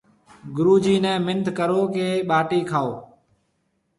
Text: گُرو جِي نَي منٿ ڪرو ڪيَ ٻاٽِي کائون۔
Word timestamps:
گُرو 0.55 0.75
جِي 0.83 0.95
نَي 1.03 1.13
منٿ 1.25 1.45
ڪرو 1.57 1.81
ڪيَ 1.93 2.07
ٻاٽِي 2.29 2.59
کائون۔ 2.71 2.93